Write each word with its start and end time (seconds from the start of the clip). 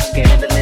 scared 0.00 0.55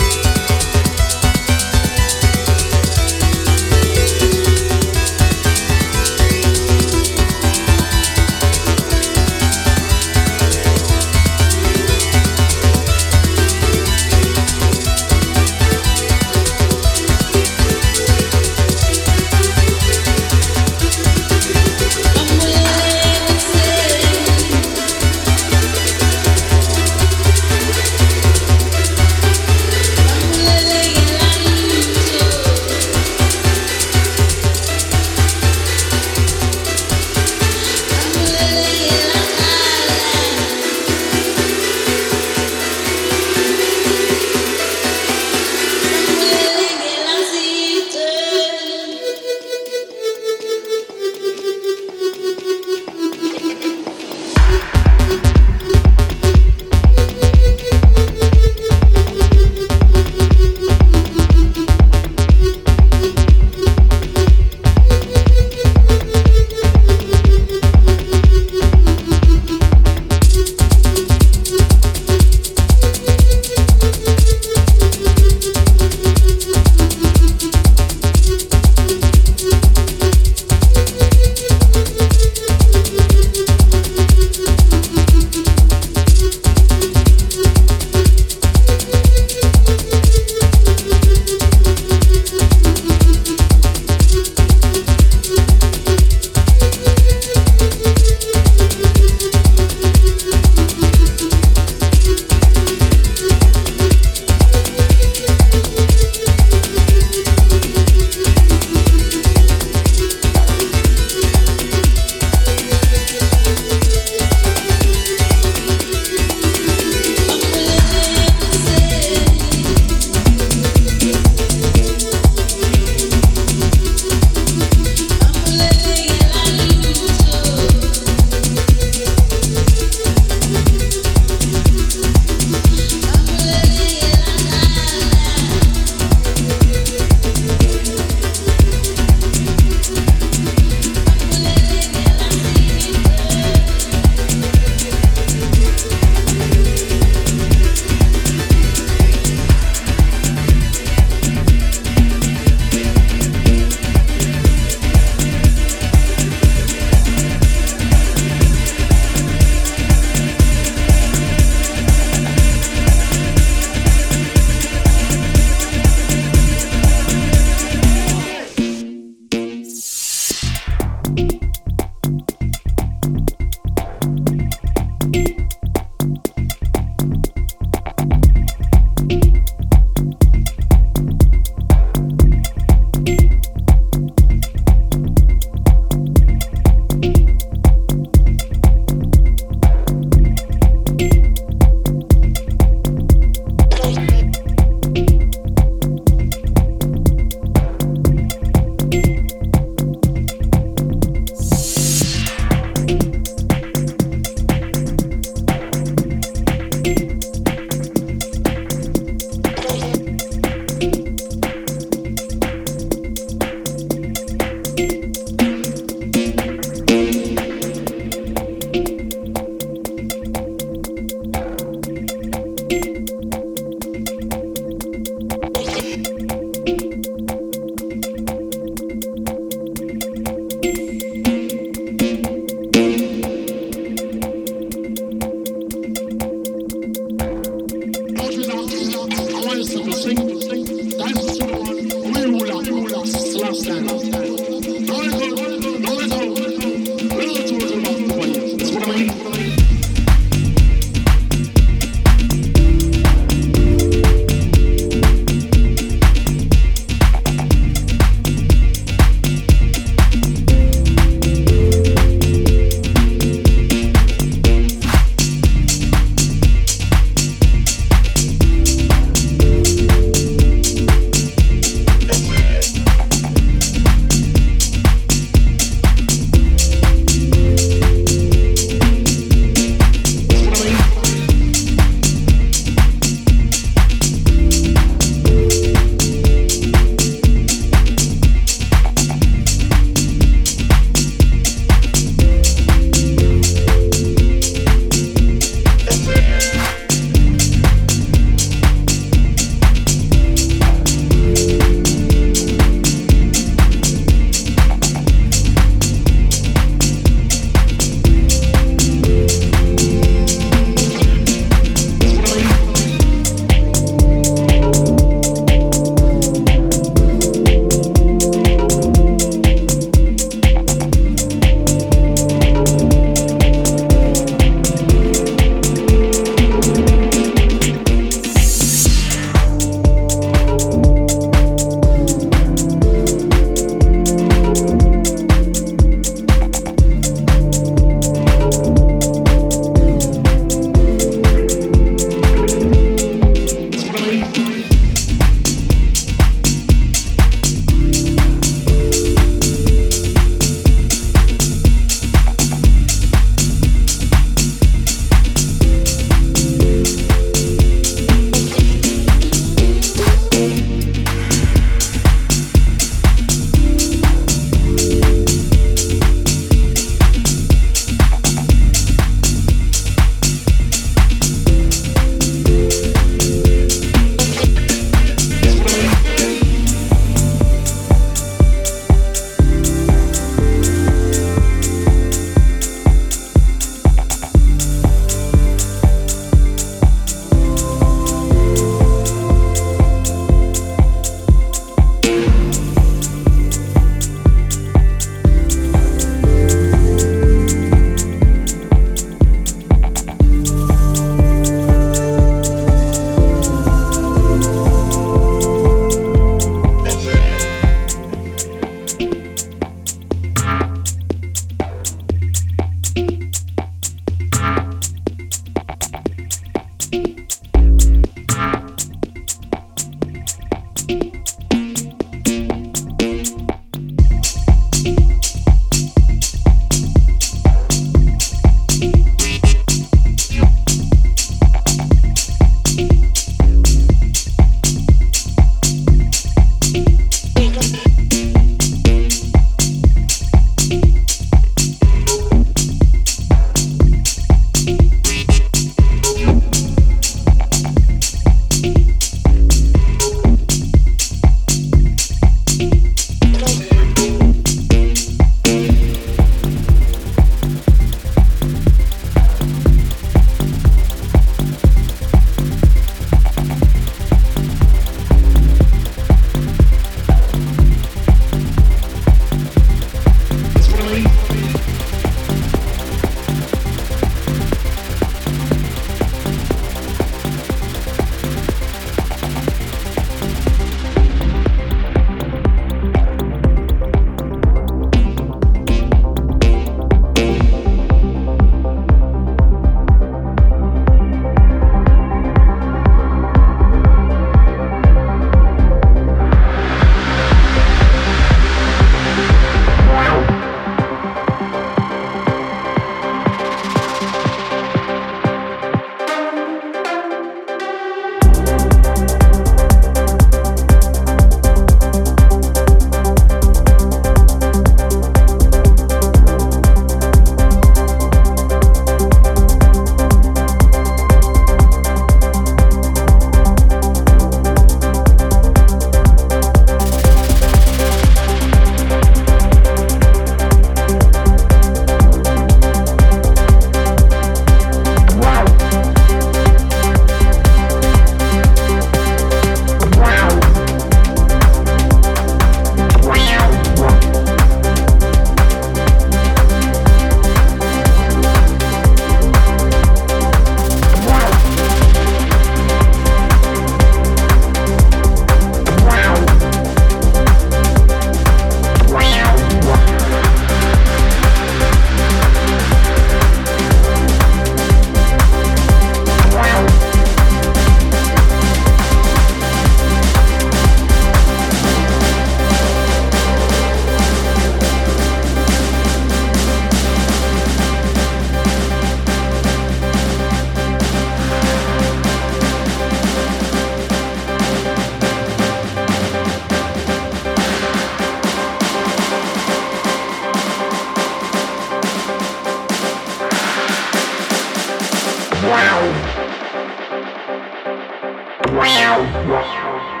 Thank 598.73 599.95
you. 599.95 600.00